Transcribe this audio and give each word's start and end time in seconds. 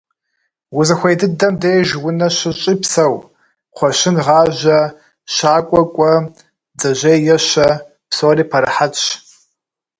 Узыхуей 0.79 1.15
дыдэм 1.19 1.53
деж 1.61 1.89
унэ 2.07 2.27
щыщӀи 2.37 2.73
псэу: 2.81 3.15
кхъуэщын 3.73 4.15
гъажьэ, 4.25 4.79
щакӀуэ 5.33 5.81
кӀуэ, 5.93 6.13
бдзэжьей 6.73 7.19
ещэ. 7.35 7.67
Псори 8.09 8.43
пэрыхьэтщ. 8.51 9.03